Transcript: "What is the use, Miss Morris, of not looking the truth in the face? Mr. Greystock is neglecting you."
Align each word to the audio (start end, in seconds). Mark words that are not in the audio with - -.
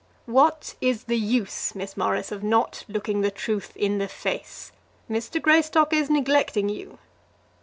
"What 0.25 0.73
is 0.81 1.03
the 1.03 1.15
use, 1.19 1.75
Miss 1.75 1.95
Morris, 1.95 2.31
of 2.31 2.41
not 2.43 2.85
looking 2.87 3.21
the 3.21 3.29
truth 3.29 3.71
in 3.77 3.99
the 3.99 4.07
face? 4.07 4.71
Mr. 5.07 5.39
Greystock 5.39 5.93
is 5.93 6.09
neglecting 6.09 6.69
you." 6.69 6.97